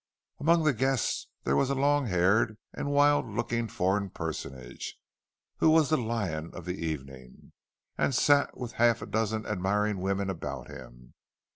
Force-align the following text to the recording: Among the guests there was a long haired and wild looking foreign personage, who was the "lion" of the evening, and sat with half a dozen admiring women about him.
Among 0.39 0.63
the 0.63 0.73
guests 0.73 1.27
there 1.43 1.55
was 1.55 1.69
a 1.69 1.75
long 1.75 2.07
haired 2.07 2.57
and 2.73 2.89
wild 2.89 3.27
looking 3.27 3.67
foreign 3.67 4.09
personage, 4.09 4.95
who 5.57 5.69
was 5.69 5.91
the 5.91 5.97
"lion" 5.97 6.49
of 6.55 6.65
the 6.65 6.83
evening, 6.83 7.51
and 7.99 8.15
sat 8.15 8.57
with 8.57 8.71
half 8.81 9.03
a 9.03 9.05
dozen 9.05 9.45
admiring 9.45 9.99
women 9.99 10.27
about 10.31 10.71
him. 10.71 11.13